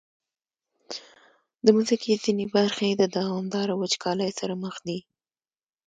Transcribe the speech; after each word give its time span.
د 1.65 1.67
مځکې 1.77 2.11
ځینې 2.23 2.45
برخې 2.55 2.89
د 2.95 3.03
دوامداره 3.17 3.73
وچکالۍ 3.77 4.31
سره 4.39 4.53
مخ 4.63 4.75
دي. 4.87 4.99